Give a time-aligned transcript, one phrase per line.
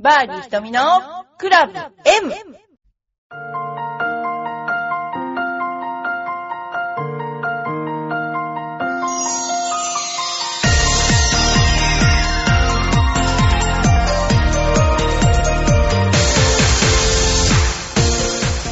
[0.00, 0.80] バーディー瞳の
[1.38, 2.32] クラブ M!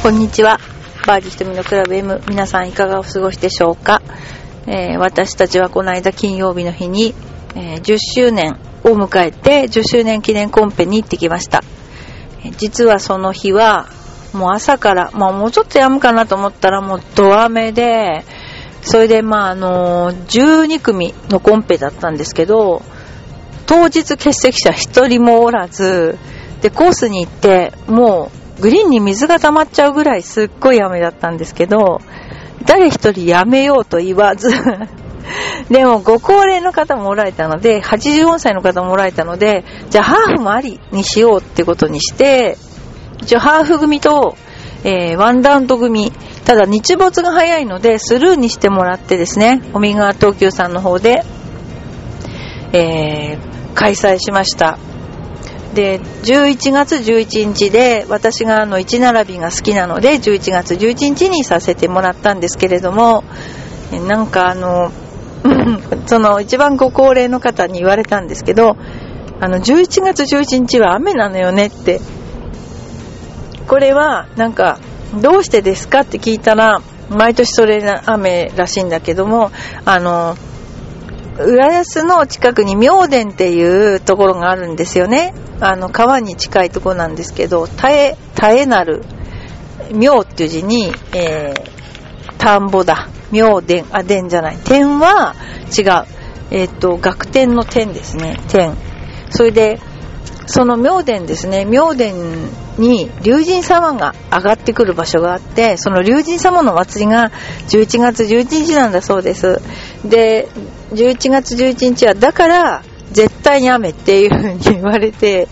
[0.01, 0.59] こんにちは。
[1.05, 2.21] バーディー瞳のクラブ M。
[2.29, 4.01] 皆さんいかがお過ごしでしょうか、
[4.65, 7.13] えー私たちはこの間金曜日の日に、
[7.57, 11.63] えー10周年を迎えて10周年記念コンペに行ってきました。
[12.57, 13.87] 実はその日は
[14.33, 18.23] もう朝から、まあもうちょっと止むかなと思ったらもうド雨で、
[18.81, 22.83] それでまああの12組のコンペだったんですけど、
[23.65, 26.17] 当日欠席者一人もおらず、
[26.61, 32.01] で、コースに行って、もう、グリーンに水が溜まっちゃうぐらいすっごい雨だったんですけど、
[32.65, 34.49] 誰一人やめようと言わず、
[35.69, 42.57] でもご高齢の方もおられたので、84歳の方もおられたので、じゃあハーフもありにしようってことにして、
[43.21, 44.35] 一応ハーフ組と、
[44.83, 46.13] えーワンラウンド組、
[46.45, 51.23] ただ日没が早いのでスルーにしてもらってですね、尾身川東急さんの方で、
[52.73, 54.79] えー開催しました。
[55.75, 63.23] で、11月11日で、私があの1並びが好きなので、11月11日にさせてもらったんですけれども、
[64.07, 64.91] なんかあの、
[66.05, 68.77] その一番ご高齢の方に言われたんですけど、
[69.39, 72.01] あの、11月11日は雨なのよねって、
[73.67, 74.79] これはなんか、
[75.21, 79.51] どうしてですかって聞いたら、毎年それな雨らしいんだけども、
[79.85, 80.35] あの、
[81.39, 85.33] 浦安の近くに明殿っていうところがあるんですよね。
[85.59, 89.03] あの、川に近いとこなんですけど、絶え、絶えなる、
[89.93, 93.07] 明っていう字に、えー、田んぼだ。
[93.31, 94.57] 明殿、あ、殿じゃない。
[94.63, 95.35] 天は
[95.77, 96.05] 違う。
[96.49, 98.39] えっ、と、学天の天ですね。
[98.47, 98.75] 天。
[99.29, 99.79] それで、
[100.45, 102.13] その明殿ですね、明殿
[102.77, 107.31] に龍神様が上がってくる場所があって、その龍神様の祭りが
[107.67, 109.61] 11月11日なんだそうです。
[110.05, 110.47] で、
[110.91, 115.47] 11月11日は、だから、絶対に雨っていう風に言われて、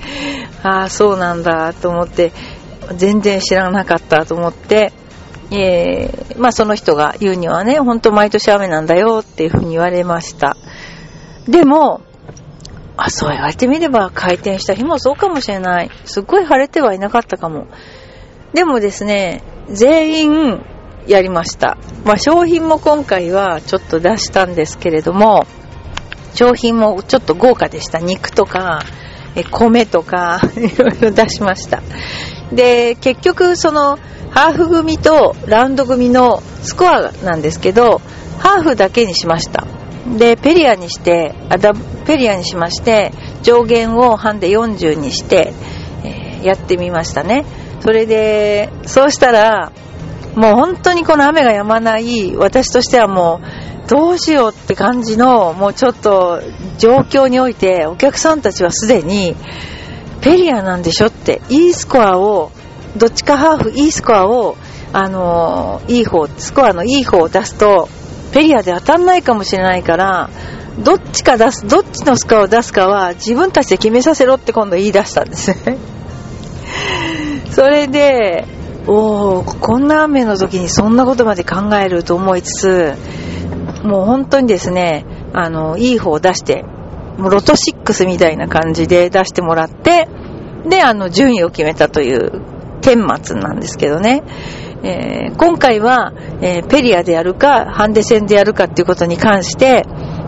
[0.64, 2.31] ああ、そうなんだと思って、
[2.96, 4.94] 全然知らなかったと思って、
[5.52, 10.58] えー、まあその人が言うにはね、本当毎年雨なんだよっていう風に言われました。
[11.48, 12.02] でも、
[12.98, 15.92] あ、そう言われてみれば回転した日もそうかもしれない。
[16.06, 17.68] すっごい晴れてはいなかったかも。
[18.54, 20.66] でもですね、全員
[21.08, 21.78] やりました。
[22.06, 25.46] まあ商品も今回はちょっと出したんですけれども、
[26.34, 28.00] 商品もちょっと豪華でした。
[28.00, 28.82] 肉とか、
[29.36, 31.82] え米とか、 いろいろ出しました。
[32.52, 34.00] で、結局その、
[34.35, 38.01] ハーフ組とラウンド組のスコアなんですけど、
[38.38, 39.66] ハーフだけにしました。
[40.18, 41.73] で、ペリアにして、あだ
[42.06, 43.13] ペリアにしまして、
[43.44, 45.53] 上限を半で40にして、
[46.03, 47.46] えーやってみましたね。
[47.79, 49.72] それで、そうしたら、
[50.35, 53.40] もう本当にこの雨が止まない、私としてはも
[53.85, 56.41] う、どうしようって感じの、もうちょっと
[56.78, 59.34] 状況において、お客さんたちはすでに、
[60.19, 62.52] ペリアなんでしょって、いいスコアを、
[62.98, 64.58] どっちかハーフいいスコアを、
[64.94, 67.90] あのいい方、スコアのいい方を出すと、
[68.32, 70.30] ペリアで当たんないかもしれないから、
[70.84, 75.78] どっちか出す、どっちのスコアを出すかは自分たちで決めさせろって今度言い出したんですね。
[77.52, 78.46] それで、
[78.88, 82.94] おー、こんな雨の時にそんなことまで考えると思いつつ、
[83.84, 86.64] もう本当にですね、あの、いい方を出して、
[87.18, 90.08] もうロト6みたいな感じで出してもらって、
[90.68, 92.42] で、あの、順位を決めたという、
[92.85, 94.22] 天末なんですけどね。
[94.84, 99.84] えー今回は、えーペリアでやるか、ハンデ戦でやるかっていうことに関して、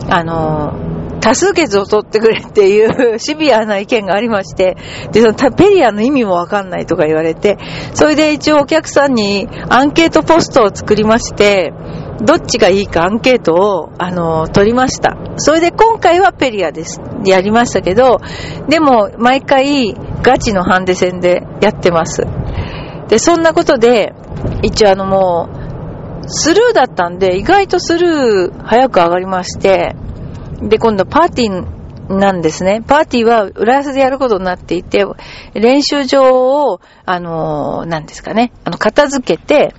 [0.10, 4.78] あのー多数決を取ってくれっていう シビアな意見がありまして、
[5.12, 7.58] で、そのペリアの意味もわかんないとか言われて、
[7.94, 11.74] それで一応お客さんにアンケートポストを作りまして、
[12.22, 15.18] どっちがいいかアンケートを、あの取りました。
[15.36, 17.02] それで今回はペリアです。
[17.26, 18.20] やりましたけど、
[18.70, 22.26] でも毎回ガチのハンデ戦でやってます。
[23.10, 24.14] で、そんなことで、
[24.64, 25.50] 一応あのも
[26.24, 29.96] う、スルーだったんで、意外とスルー早く上がりまして、
[30.62, 32.82] で、今度パーティーなんですね。
[32.86, 35.06] パーティーは浦安でやることになっていて、
[35.54, 39.74] 練習場を、あのー、なんですかね、あの、片付けて、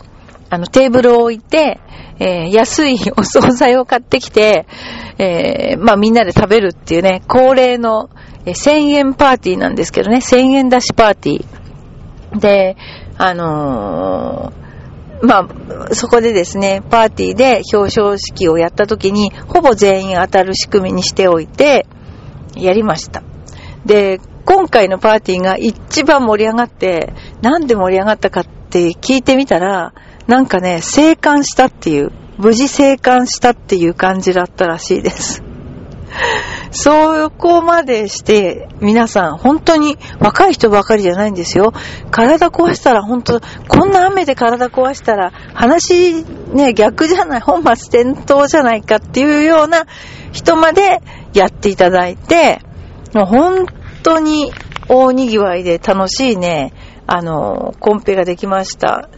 [0.50, 1.80] あの、テーブルを置いて、
[2.20, 4.66] えー安いお惣菜を買ってきて、
[5.18, 8.10] えーまあみんなで食べるっていうね、恒例の、
[8.44, 12.38] え1000円パーティーなんですけどね、1000円出しパーティー。
[12.40, 12.76] で、
[13.18, 14.68] あのー
[15.20, 15.48] ま
[15.90, 21.86] あ、そこでですね、パーティーで表彰式をやった時に、ほぼ全員当たる仕組みにしておいて、
[22.56, 23.22] やりました。
[23.84, 27.12] で、今回のパーティーが一番盛り上がって、
[27.42, 29.92] なんで盛り上がったかって聞いてみたら、
[30.26, 35.47] なんかね、生還したっていう、無事生還したっていう感じだったらしいです。
[36.70, 41.72] そこまでして、皆さん、本当に若い人ばかりじゃないんですよ。
[42.10, 49.86] 体壊したら本当、こんな雨で体壊したら、話ね、逆じゃない、本末転倒じゃないかっていうような
[50.32, 51.00] 人まで
[51.32, 52.60] やっていただいて、
[53.14, 53.66] もう本
[54.02, 54.52] 当に
[54.88, 56.72] 大賑わいで楽しいね、
[57.06, 59.08] あの、コンペができました。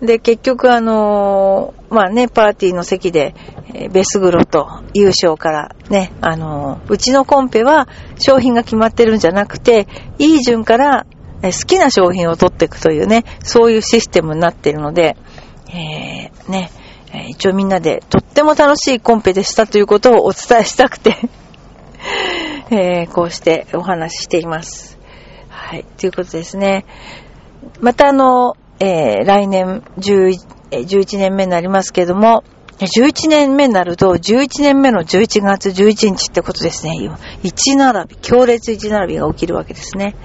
[0.00, 3.34] で、結局あのー、まあね、パーティーの席で、
[3.92, 7.88] ベスグロと優勝からね、あのー、うちのコンペは
[8.18, 9.86] 商品が決まってるんじゃなくて、
[10.18, 11.06] いい順から、
[11.42, 15.16] 好きな商品を取っていくというね、そういうシステムになっているので、
[15.68, 16.70] えー、ね、
[17.28, 21.16] 一応みんなでとっても楽しいコンペでしたということをお伝えしたくて
[22.70, 24.98] えー、こうしてお話ししています。
[25.48, 26.84] はい、ということですね。
[27.80, 30.38] またあの、えー、来年11、
[30.70, 32.44] 11年目になりますけども、
[32.78, 37.10] 11年目になると、11年目の11月11日ってことですね。
[37.42, 40.16] 1並び、強烈1並びが起きるわけですね。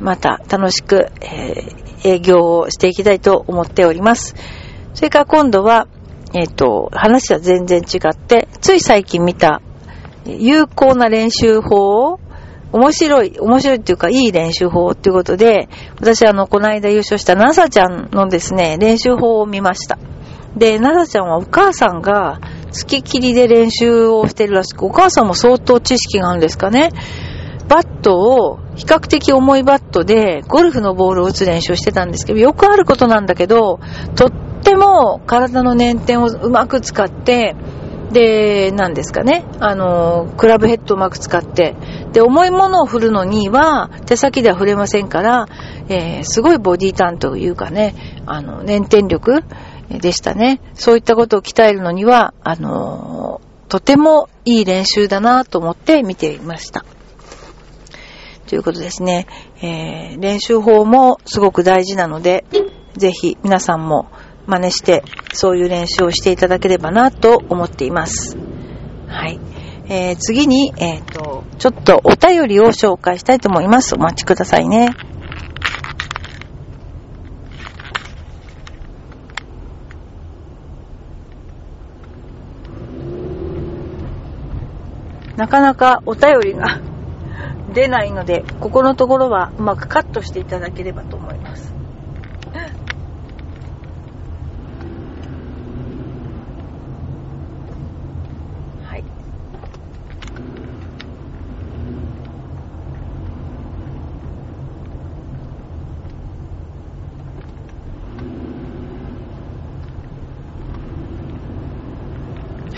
[0.00, 4.34] また楽しく、えー、営業をしていきたいと思っております。
[4.94, 5.86] それから今度は、
[6.34, 9.62] えっ、ー、と、話は全然違って、つい最近見た
[10.26, 12.20] 有効な練習法を
[12.72, 15.68] 面白い、面白いっていうか、いい練習法っていうことで、
[16.00, 19.98] 私あの、この間優勝したナサちゃんのですね、練習法を見ました。
[20.56, 26.90] で、ナサちゃんはお母さんが月切りで練習をしてるらしく、お母さんも相当知識があるんですかね。
[27.68, 33.80] バットを、比較的重いバットで、ゴルフのボールを打つ練習をしてたんですけど、よくあることなんだけど、
[34.16, 34.30] とっ
[34.62, 37.54] ても体の捻転をうまく使って、
[38.12, 41.76] で、何ですかね、あの、クラブヘッドをうまく使って、
[42.12, 45.46] で、重いものを振るのには、手先では振れませんから、
[45.88, 47.94] えー、すごいボディターンというかね、
[48.26, 49.44] あの、粘点力
[49.90, 50.60] でしたね。
[50.74, 56.86] そういったことを鍛えるのには、あの、とてもいい練習だなと思って見ていました。
[58.48, 59.26] ということですね。
[59.60, 62.46] えー、練習法もすごく大事なので、
[62.96, 64.08] ぜひ皆さんも
[64.48, 65.04] 真似して、
[65.34, 68.38] そういう練習をしていただければなと思っています。
[69.06, 69.38] はい。
[69.90, 73.94] えー、次に、えっ、ー、と、ちょっとお便りを紹介したいと思います。
[73.94, 74.88] お待ちくださいね。
[85.36, 86.80] なかなかお便りが
[87.74, 91.78] 出ないので、ここのところはうまくカットしていただければと思います。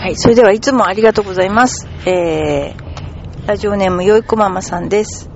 [0.15, 1.87] それではいつもありがとうございます。
[2.05, 5.29] えー、ラジオネームよいこママさんです。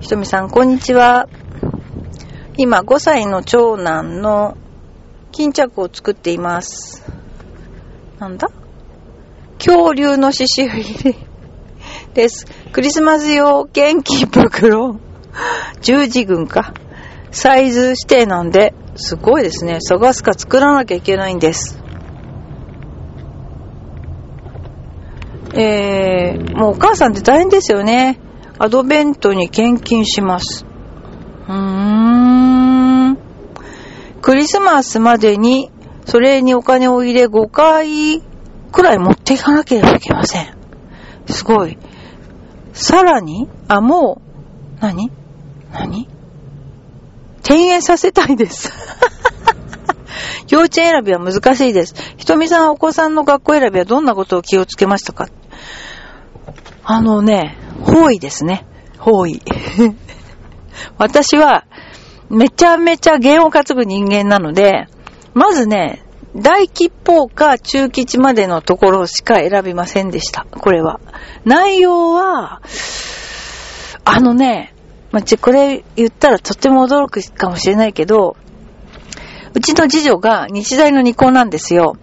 [0.00, 1.28] ひとみさん、こんにちは。
[2.56, 4.56] 今、5歳の長男の
[5.32, 7.04] 巾着を作っています。
[8.18, 8.50] なんだ？
[9.58, 11.16] 恐竜の刺繍入り
[12.14, 12.46] です。
[12.72, 15.00] クリスマス用元気袋。
[15.80, 16.74] 十字軍か。
[17.32, 19.80] サイズ指定なんで、すごいですね。
[19.80, 21.83] 探すか作らなきゃいけないんです。
[25.56, 28.18] えー、もうお母さんって大変ですよね。
[28.58, 30.64] アドベントに献金します。
[31.48, 33.18] うーん。
[34.20, 35.70] クリスマスまでに、
[36.06, 38.20] それにお金を入れ5回
[38.72, 40.56] くらい持っていかなければいけません。
[41.26, 41.78] すごい。
[42.72, 44.20] さらに、あ、も
[44.78, 45.10] う、何？
[45.72, 46.08] 何？
[47.40, 48.72] 転園させたいです。
[50.50, 51.94] 幼稚園選びは難しいです。
[52.16, 55.28] ひとみさんお子さんの学校選びはどんなことを気をつけましたか？
[56.84, 58.66] あのね、方位ですね。
[58.98, 59.40] 方位。
[60.98, 61.64] 私は、
[62.30, 64.86] めちゃめちゃ弦を担ぐ人間なので、
[65.34, 66.04] まずね、
[66.36, 70.46] 大吉報か中吉までのところしか選びませんでした。
[70.50, 71.00] これは。
[71.44, 72.60] 内容は、
[74.04, 74.74] あのね、
[75.12, 78.36] まち、これ言ったらとっても驚くかもしれないけど、
[79.54, 81.96] うちの次女が日大の二校なんですよ。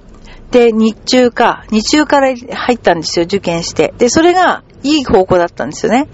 [0.52, 3.94] で、日中か、日中から入ったんですよ、受験して。
[3.98, 6.08] で、それがいい方向だったんですよね。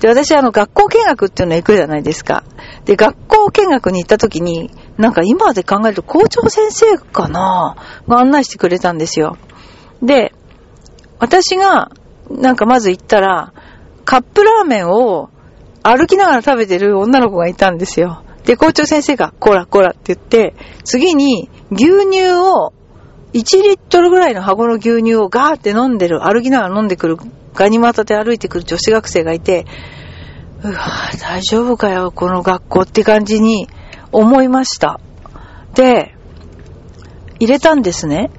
[0.00, 2.44] で、私はあの、学校見学っていうの行くじゃないですか。
[2.84, 7.76] で、学校見学に行った時に、なんか今で考えると校長先生かな
[8.08, 9.36] が案内してくれたんですよ。
[10.02, 10.32] で、
[11.18, 11.90] 私が、
[12.30, 13.52] なんかまず行ったら、
[14.04, 15.30] カップラーメンを
[15.82, 18.22] 歩きながら食べてる女の子がいたんですよ。
[18.44, 22.72] で、校長先生が、こらこらって言って、次に牛乳を、
[23.34, 27.18] 1リットルぐらいの箱の牛乳をガーって飲んでる、歩きながら飲んでくる、
[27.54, 29.66] ガニ股で歩いてくる女子学生がいて、
[30.62, 30.78] うわ
[31.20, 33.68] 大丈夫かよ、この学校って感じに
[34.12, 35.00] 思いました。
[35.74, 36.14] で、
[37.40, 38.30] 入れたんですね。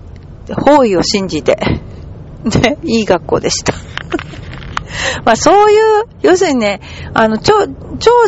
[0.49, 1.57] 方位を信じて。
[2.45, 3.73] で、いい学校でした。
[5.25, 6.81] まあそういう、要するにね、
[7.13, 7.67] あの、長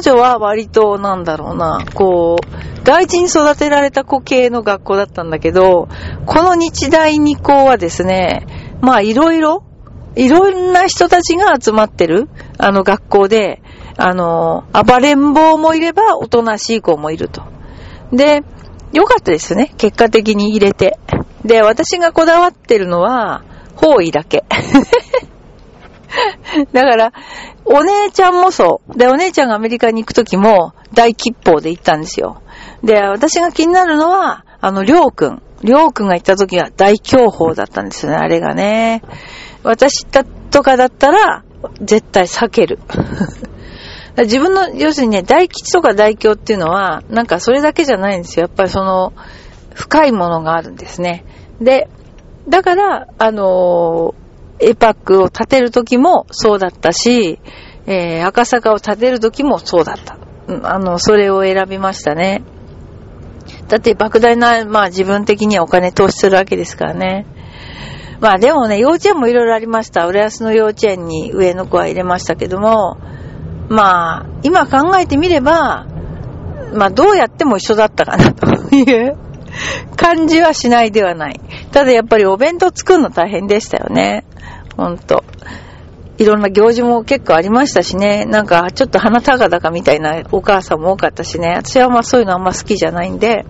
[0.01, 5.87] 女は割となんだろうな、こう、大事に育てられた子系の学校だったんだけど、
[6.25, 8.47] この日大二校はですね、
[8.81, 9.63] まあいろいろ、
[10.15, 13.61] いろんな人たちが集まってる、あの学校で、
[13.97, 17.43] あの、暴れん坊もいれば、おとなしい子もいると。
[18.11, 18.43] で、
[18.93, 19.73] よかったですね。
[19.77, 20.97] 結果的に入れて。
[21.43, 23.43] で、私がこだわってるのは、
[23.75, 24.43] 方位だけ。
[26.73, 27.13] だから、
[27.65, 28.97] お姉ちゃんもそう。
[28.97, 32.41] で、お姉ちゃんがアメリカに行くときも、大吉報で行ったんですよ。
[32.83, 35.41] で、私が気になるのは、あの、りょうくん。
[35.63, 39.01] りょうくんが行ったときは大凶報だったんですよね、あれがね。
[39.63, 41.43] 私だとかだったら、
[41.81, 42.79] 絶対避ける。
[44.17, 48.45] 自分の、要するにね、大吉とか大凶っていうのは、なんかそれだけじゃないんですよ。
[48.45, 49.13] やっぱりその、
[49.73, 51.23] 深いものがあるんですね。
[51.61, 51.87] で、
[52.49, 54.26] だから、あのー、
[54.59, 57.39] エパックを立てるときもそうだったし、
[57.85, 60.17] えー、赤坂を立てるときもそうだった。
[60.63, 62.43] あの、それを選びましたね。
[63.67, 67.25] だって莫大な、まあ自分的にはお金投資するわけですからね。
[68.19, 70.07] まあでもね、幼稚園もいろいろありました。
[70.07, 72.97] 浦安の幼稚園に上の子は入れましたけども、
[73.69, 75.85] まあ、今考えてみれば、
[76.73, 79.17] まあどうやっても一緒だったかなという
[79.95, 81.39] 感じはしないではない。
[81.71, 84.25] ただやっぱりお弁当作るの大変でしたよね。
[84.77, 85.23] ほんと。
[86.17, 88.25] いろんな行事も結構ありましたしね。
[88.25, 91.55] なんかちょっと鼻高々みたいなお母さんも多かったしね。
[91.57, 93.45] 私はまあそういうのあんま好きじゃないんで。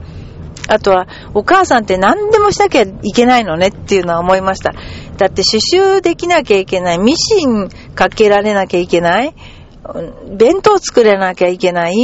[0.69, 4.73] あとは、お母さんって何でもしなきゃいけないのねっていうのは思いました。
[5.17, 6.97] だって刺繍できなきゃいけない。
[6.97, 9.33] ミシンかけられなきゃいけない。
[10.35, 11.95] 弁当作れなきゃいけない。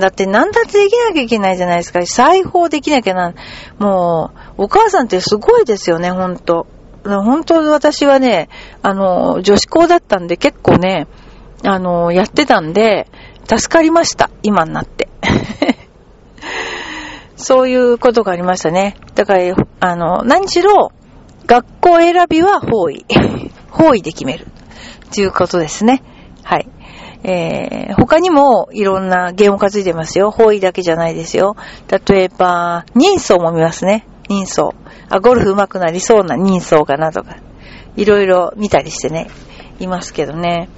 [0.00, 2.04] だって何だってできなきゃいけないじゃないですか。
[2.04, 3.34] 裁縫できなきゃな。
[3.78, 6.66] もう、お母さんってすごいですよね、ほんと。
[7.04, 8.48] 本当私はね、
[8.82, 11.06] あの、女子校だったんで結構ね、
[11.64, 13.06] あの、やってたんで、
[13.46, 14.30] 助かりました。
[14.42, 15.08] 今になって。
[17.36, 18.96] そういうことがありましたね。
[19.14, 20.92] だから、あの、何しろ、
[21.46, 23.06] 学校選びは方位。
[23.70, 24.46] 方位で決める。
[25.12, 26.02] ということですね。
[26.44, 26.68] はい。
[27.22, 30.30] えー、他にもいろんなゲームがついてますよ。
[30.30, 31.56] 方位だけじゃないですよ。
[32.08, 34.06] 例えば、人相も見ますね。
[34.30, 34.72] 人相。
[35.08, 37.36] あ、ゴルフ上手くなりそうな人相かなとか。
[37.96, 39.28] いろいろ見たりしてね、
[39.80, 40.68] いますけどね。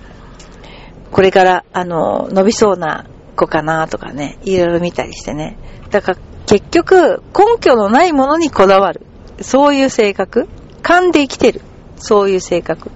[1.11, 3.05] これから、あの、伸びそうな
[3.37, 5.59] 子かなとかね、いろいろ見たりしてね。
[5.91, 9.03] だから、結局、根拠のないものにこだわる。
[9.43, 10.49] そういう性格。
[10.83, 11.61] 勘で生きてる。
[11.97, 12.91] そういう性格。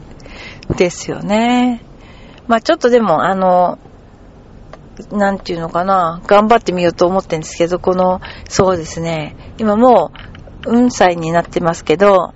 [0.76, 1.82] ですよね。
[2.48, 3.78] まあちょっとでも、あの、
[5.12, 10.18] なんていうのかな、頑張ってみようと思ってるんですけど、この、そうですね、今もう、
[10.66, 12.34] 運歳になってますけど、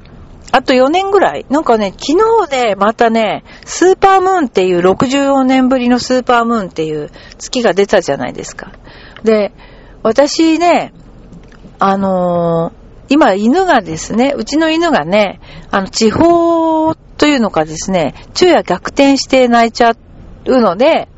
[0.53, 8.73] あと4年ぐらいなんかね、昨日でまたね、スーパームーンっていう64年ぶりのスーパームーンっていう月が出たじゃないですか。
[9.23, 9.53] で、
[10.03, 10.93] 私ね、
[11.79, 19.95] あのー、今犬がですね、うちの犬がね、あの、地方というのかですね、昼夜逆転して泣いちゃ
[20.47, 21.09] うので、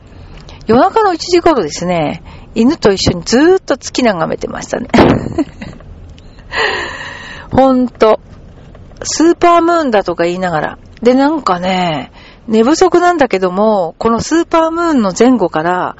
[0.66, 2.23] 夜中の1時頃ですね、
[2.54, 4.88] 犬と一緒にずーっと月眺めてましたね。
[7.53, 8.19] ほんと。
[9.05, 10.79] スーパームーンだとか言いながら。
[11.03, 12.13] で、なんかね、
[12.49, 15.97] 寝不足なんだけども、このスーパームーンの前後から、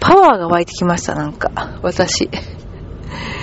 [0.00, 1.78] パワーが湧いてきました、なんか。
[1.82, 2.28] 私。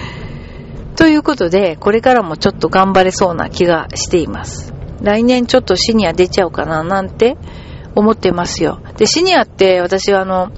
[0.97, 4.73] ということで、これからもちょっと頑張れそうな気がしています。
[5.01, 7.37] 来年ちょっとシニア出ちゃうかななんて
[7.95, 8.79] 思ってますよ。
[8.97, 10.49] で、シニアって私はあの、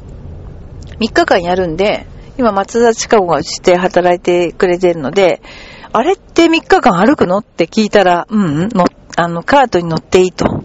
[1.00, 2.08] 3日間やるんで、
[2.38, 5.42] 今松田近子がうちで働いてくれてるので、
[5.98, 7.38] あれって3日間歩くの？
[7.38, 8.86] って聞いたら、うん、の、
[9.16, 10.64] あの、カートに乗っていいと。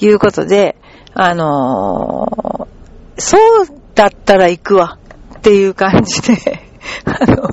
[0.00, 0.76] いうことで、
[1.12, 4.98] あのー、そうだったら行くわ。
[5.36, 6.62] っていう感じで
[7.04, 7.50] あの、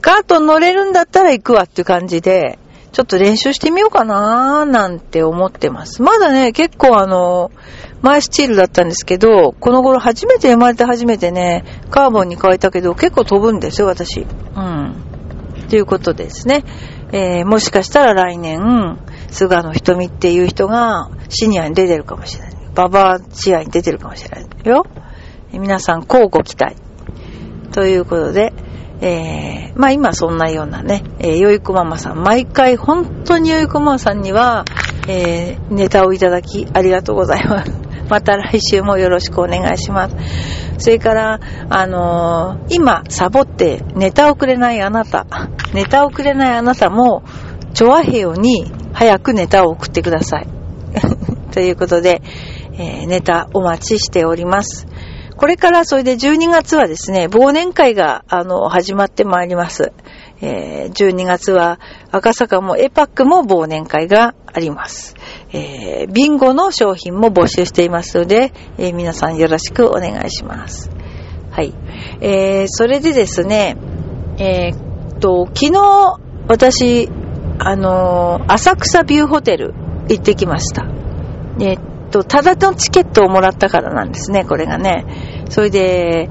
[0.00, 2.58] カート乗れるんだったら行くわっていう感じで、
[2.92, 6.02] ちょっと練習してみようかなーなんて思ってます。
[6.02, 7.50] まだね、結構あの、
[8.00, 14.20] 前スチールだったんですけど、この頃初めて生まれて初めてね、カーボンに変えたけど、結構飛ぶんですよ、私。
[14.20, 15.05] うん。
[15.68, 16.64] ということですね。
[17.12, 18.98] えー、もしかしたら来年、
[19.30, 22.56] 菅野瞳っていう人がシニアに出てるかもしれない。
[22.74, 24.84] ババア試合に出てるかもしれないよ。
[25.52, 26.76] 皆さん、交互期待。
[27.72, 28.52] ということで、
[29.00, 34.64] えー、まあ今そんなようなね、えー、よいこママさん、毎回本当によいこママさんには、
[35.08, 37.85] えー、ネタをいただきありがとうございます。
[38.08, 40.16] また来週もよろしくお願いします。
[40.78, 45.26] それから、あのー、今、サボってネタをくれないあなた、
[45.72, 47.22] ネタをくれないあなたも、
[47.74, 50.48] チョアヘヨに早くネタを送ってください。
[51.52, 52.22] ということで、
[52.78, 54.86] えー、ネタお待ちしております。
[55.36, 59.92] これからそれで12月はですね、忘年会が、あの、始まってまいります。
[60.40, 65.14] えー、12月は赤坂もエパックも忘年会があります。
[65.52, 70.90] えー、ビンゴの商品も募集していますので、えー、皆さんよろしくお願いします。
[71.50, 71.74] はい。
[72.20, 73.76] えー、それでですね、
[74.38, 77.08] えー、っと、昨日、私、
[77.58, 79.74] あのー、浅草ビューホテル
[80.08, 80.86] 行ってきました。
[81.58, 85.04] えー、と、ただのチケットをもらったからなんですね、これがね。
[85.50, 86.28] それで、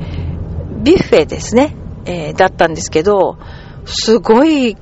[0.84, 3.38] ビュッフェですね、えー、だったんですけど、
[3.86, 4.78] すごい、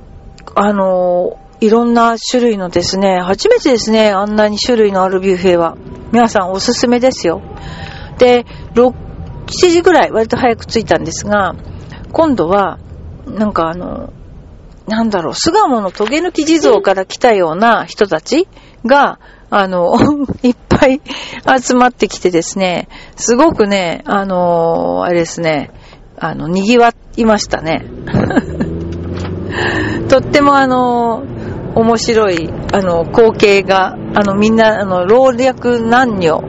[0.56, 5.76] あのいろんな種類のですね、初めてですね、あんなに種類のあるビュッフェは。
[6.12, 7.42] 皆さんおすすめですよ。
[8.18, 8.44] で、
[8.74, 8.92] 6、
[9.46, 11.54] 7時ぐらい、割と早く着いたんですが、
[12.12, 12.78] 今度は、
[13.26, 14.12] なんかあの、
[14.86, 18.46] なんだろう、巣鴨のトゲ抜き地蔵から来たような人たち
[18.84, 19.18] が、
[19.48, 19.96] あの、
[20.42, 21.00] いっぱい
[21.62, 25.70] 集まってきてですね、すごくね、あの、あれですね、
[26.18, 27.86] あの、賑わいましたね。
[30.08, 31.22] とってもあの、
[31.74, 36.40] 面白い、あの、光景が、あの、みんな、あの、老若男女、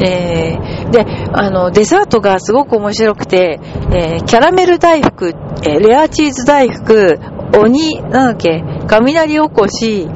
[0.00, 3.60] えー、で、あの、デザートがすごく面白くて、
[3.92, 7.18] えー、キャラメル大福、えー、レアチーズ大福、
[7.58, 10.08] 鬼、なんだっけ、雷おこし、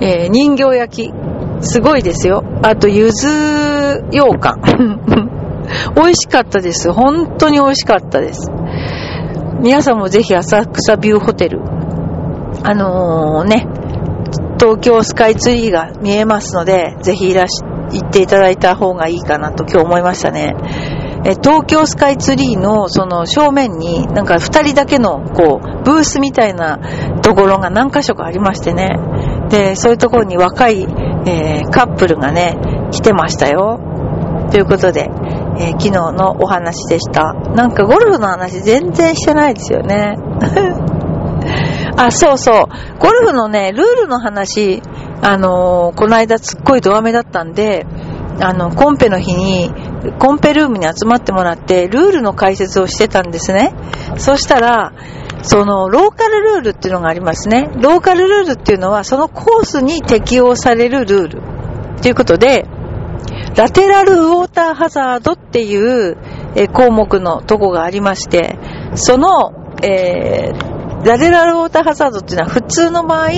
[0.00, 1.12] えー、人形焼き、
[1.60, 2.44] すごいですよ。
[2.62, 4.60] あと、ゆず羊羹。
[5.96, 6.92] 美味しかったです。
[6.92, 8.50] 本当に美味しかったです。
[9.60, 11.60] 皆さんもぜひ浅草ビューホテル、
[12.62, 13.66] あのー、ね、
[14.58, 20.54] 東京スカイツリーが見えますので、ぜひいらし、行っていただいた方がいいかなと今日思いましたね。
[21.24, 26.78] え東京スカイツリーのその正面になんか二人だけのこうブースみたいな
[27.22, 28.90] ところが何箇所かありましてね。
[29.48, 32.56] で、そういうところに若い、えー、カップルがね、
[32.92, 33.80] 来てましたよ。
[34.50, 35.10] ということで、
[35.58, 37.32] えー、昨日のお話でした。
[37.32, 40.16] なんかゴルフの話全然してないですよね。
[41.96, 42.66] あ、そうそう。
[42.98, 44.82] ゴルフのね、ルールの話、
[45.22, 47.86] あのー、この間すっごいドア目だったんで、
[48.40, 49.72] あの、コンペの日に、
[50.18, 53.72] コンペルームに集まってもらって、ルールの解説をしてたんですね。
[54.18, 54.92] そしたら、
[55.42, 57.70] その、ローカルルールっていうのがありますね。
[57.76, 61.42] ローカルルールっていうのは、そのコースに適用されるルール。
[62.02, 62.66] ということで、
[63.56, 66.18] ラテラルウォーターハザードっていう
[66.74, 68.58] 項目のとこがありまして、
[68.94, 73.30] その、えー、ラテラルウォーターハザードっていうのは普通の場合、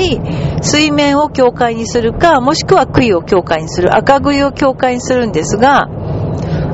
[0.61, 5.87] 水面を境界にするか、もしくは杭を境界にする、赤杭を境界にするんですが、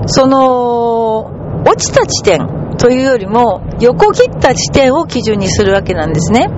[0.06, 6.48] その、落ちた地点、というよりも横切った地点を基準にするわけなんですね。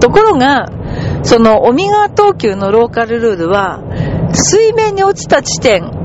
[0.00, 0.66] ところが、
[1.22, 3.80] その尾身川東急のローカルルールは、
[4.32, 5.97] 水面に落ちた地点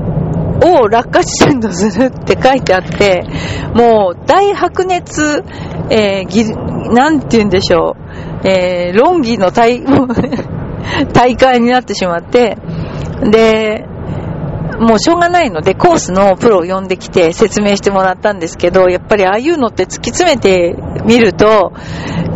[0.64, 3.24] を落下地点とするって書いてあって、
[3.74, 5.42] もう大白熱、
[5.90, 7.96] えー、なんて言うんでしょ
[8.44, 9.82] う、えー、論議の大、
[11.12, 12.56] 大会になってしまって、
[13.30, 13.86] で、
[14.78, 21.72] もうしょうがないので、コースのプロを呼んできて説明してもらったんですけど、やっぱりああいうのって突き詰めてみると、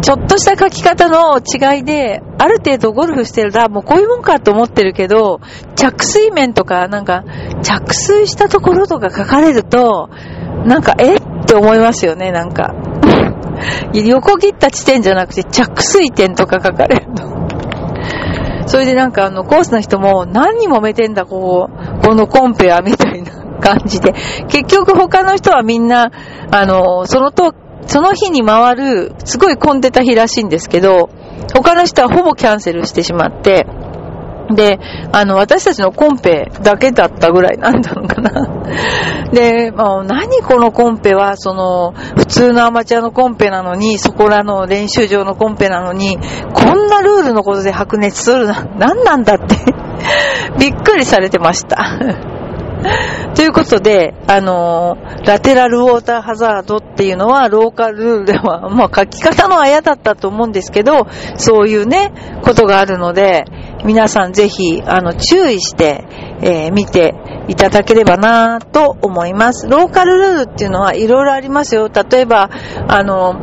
[0.00, 5.40] ちょっとした書き方の違いで、ある程度ゴルフしてるら、もうこういうもんかと思ってるけど、
[5.74, 7.24] 着水面とか、なんか、
[7.62, 10.08] 着水したところとか書かれると、
[10.64, 11.16] なんか、え？
[11.16, 12.74] って思いますよね、なんか。
[13.92, 17.37] 横切った地点じゃなくて、着水点とか書かれると。
[18.68, 24.14] それでなんかあの、コースの人も何にもめてんだ、こう、このコンペアみたいな感じで。
[24.48, 26.10] 結局他の人はみんな、
[26.50, 27.54] あの、そのと、
[27.86, 31.08] その日に回る、すごい混んでた日らしいんですけど、
[31.54, 33.66] 他の人はほぼキャンセルしてしまって、
[34.54, 34.78] で、
[35.12, 38.48] あの、私たちのコンペだけだったぐらいなんだろうかな。
[39.32, 46.18] で、まあ、何このコンペは、その、普通のアマチュアのコンペなのに、そこらの練習場のコンペなのに、
[46.54, 49.56] こんなルールのことで白熱するな、何なんだって
[50.58, 51.76] びっくりされてました
[53.34, 61.06] ということで、あのー、ラテラルウォーターハザードっていうのは、ローカルルールでは、まあ書き方のあやだったと思うんですけど、
[61.36, 63.44] そういうね、ことがあるので、
[63.84, 66.04] 皆さんぜひ、あの、注意して、
[66.42, 67.14] えー、見て
[67.48, 69.68] いただければなと思います。
[69.68, 71.88] ローカルルールっていうのはいろいろありますよ。
[71.88, 72.50] 例えば、
[72.88, 73.34] あの、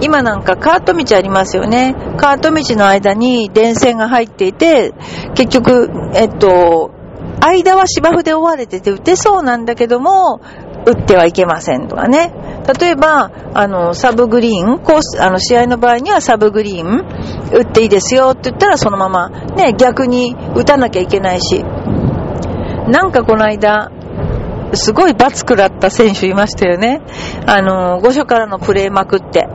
[0.00, 1.94] 今なんかカート道ありますよね。
[2.18, 4.92] カート道の間に電線が入っていて、
[5.34, 6.92] 結局、えっと、
[7.40, 10.40] 間は芝生で覆われてて打てそうなんだけども、
[10.86, 12.32] 打ってはいけませんとかね。
[12.78, 17.06] 例えば、あの、サブグリーン、コース、あの、試合の場合にはサブグリーン、
[17.52, 21.64] 打っていいですよって言ったらそのまま、ね、逆に打たなきゃいけないし。
[22.88, 23.90] なんかこの間、
[24.74, 27.00] すごい罰食らった選手いましたよね。
[27.46, 29.48] あの、5所からのプレーまくって。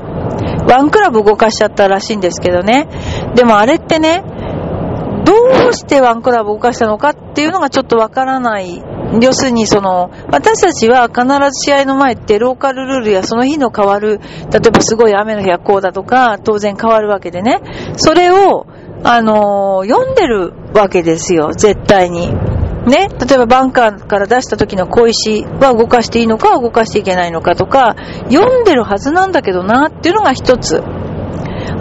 [0.67, 2.87] ワンクラブ動かしちゃったらしいんですけどね。
[3.35, 4.23] でもあれってね、
[5.25, 5.33] ど
[5.69, 8.81] うしてワンクラブ動かしたのかっていうのがちょっとわからない
[9.21, 14.19] 要するにその、私たちは必ず試合の前ってローカルルールやその日の変わる、
[14.51, 17.59] 例えばすごい雨の日はこうだとか、当然変わるわけでね。
[17.95, 18.65] それを、
[19.03, 22.31] あの、読んでるわけですよ、絶対に。
[22.85, 27.95] ね、例えばバンカーから出した時の小石は動かしていいのか動かしていけないのかとか、
[28.29, 30.81] 読んでるはずなんだけどなっていうのが一つ。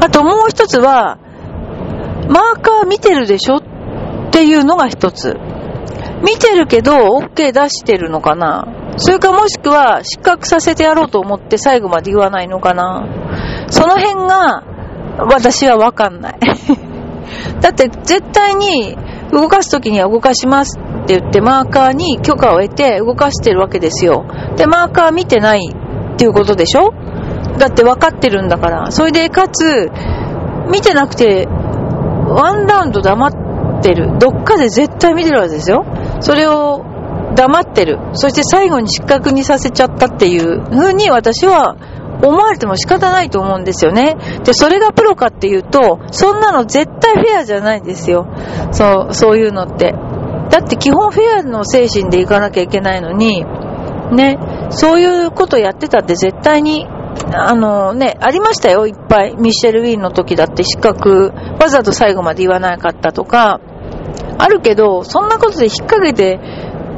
[0.01, 1.19] あともう一つは、
[2.29, 3.63] マーカー見てるでしょっ
[4.31, 5.37] ていうのが一つ。
[6.23, 8.67] 見てるけど、OK 出してるのかな？
[8.97, 13.07] それかもしくは、失格させてやろうと思って最後まで言わないのかな？
[13.69, 14.63] その辺が、
[15.19, 16.39] 私はわかんない。
[17.61, 18.97] だって、絶対に、
[19.33, 24.27] 動かすときには動かしますって言って、マーカーに許可を得て動かしてるわけですよ。
[24.57, 26.93] で、マーカー見てないっていうことでしょ？
[27.59, 28.91] だって分かってるんだから。
[28.91, 29.91] それで、かつ、
[30.71, 34.19] 見てなくて、ワンラウンド黙ってる。
[34.19, 35.85] どっかで絶対見てるわけですよ。
[36.23, 36.85] それを
[37.35, 37.99] 黙ってる。
[38.15, 41.77] そして最後に失格にさせちゃったっていう風に私は
[42.23, 44.17] 思われても仕方ないと思うんですよね。
[44.45, 48.27] で、それがプロかっていうと、そんなの絶対フェアじゃないですよ。
[48.71, 49.95] そう、そういうのって。
[50.51, 53.45] だって基本フェアの精神でいかなきゃいけないのに、
[54.13, 54.39] ね、
[54.71, 56.87] そういうことやってたって絶対に、
[57.35, 59.35] あのね、ありましたよ、いっぱい。
[59.37, 63.61] ミシェル・ウィーンの時だって失格、わざと最後まで言わなかったとか、
[64.39, 66.41] あるけど、そんなことで引っ掛けて、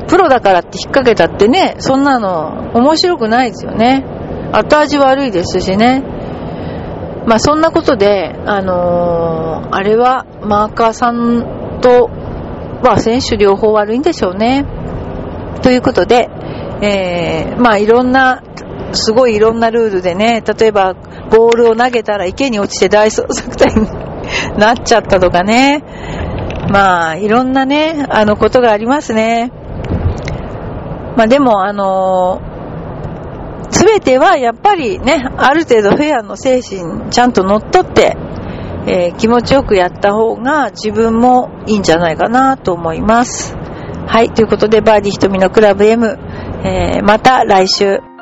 [0.08, 4.04] プロだからって引っ掛けたってね、そんなの面白くないですよね。
[4.52, 6.02] 後味悪いですしね。
[7.26, 12.08] まあそんなことで、あのー、あれはマーカーさんと、
[12.82, 14.64] まあ選手両方悪いんでしょうね。
[15.62, 16.28] ということで、
[16.82, 18.42] えー、まあいろんな、
[18.92, 20.94] すごいいろんなルールでね、例えば
[21.30, 23.88] ボールを投げたら池に落ちて大捜索隊に
[24.58, 25.82] なっちゃったとかね、
[26.70, 29.52] まあ、いろんなね、あの、ことがありますね。
[31.16, 32.40] まあでも、あの
[33.70, 38.16] すべてはやっぱりね、ある程度フェアの精神ちゃんと乗っ取って、
[38.86, 43.56] えー、気持ちよくやった方が自分もいいんじゃないかなと思います。
[44.06, 46.18] はい、ということで、バーディー瞳のクラブ M、
[46.64, 48.13] えー、また来週。